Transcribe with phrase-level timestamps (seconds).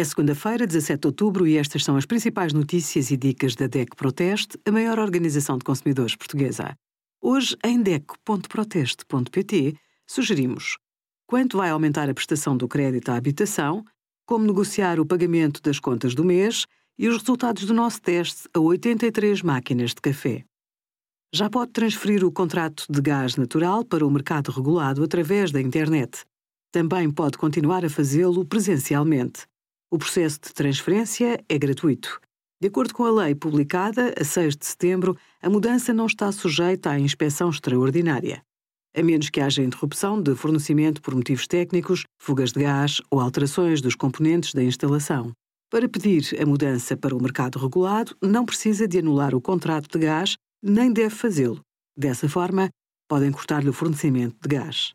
[0.00, 3.94] É segunda-feira, 17 de outubro, e estas são as principais notícias e dicas da DEC
[3.94, 6.74] Proteste, a maior organização de consumidores portuguesa.
[7.20, 9.76] Hoje, em DEC.proteste.pt,
[10.06, 10.78] sugerimos
[11.26, 13.84] quanto vai aumentar a prestação do crédito à habitação,
[14.24, 16.64] como negociar o pagamento das contas do mês
[16.98, 20.46] e os resultados do nosso teste a 83 máquinas de café.
[21.30, 26.24] Já pode transferir o contrato de gás natural para o mercado regulado através da internet.
[26.72, 29.49] Também pode continuar a fazê-lo presencialmente.
[29.92, 32.20] O processo de transferência é gratuito.
[32.62, 36.90] De acordo com a lei publicada a 6 de setembro, a mudança não está sujeita
[36.90, 38.40] à inspeção extraordinária,
[38.96, 43.80] a menos que haja interrupção de fornecimento por motivos técnicos, fugas de gás ou alterações
[43.80, 45.32] dos componentes da instalação.
[45.68, 50.06] Para pedir a mudança para o mercado regulado, não precisa de anular o contrato de
[50.06, 51.60] gás, nem deve fazê-lo.
[51.96, 52.68] Dessa forma,
[53.08, 54.94] podem cortar-lhe o fornecimento de gás.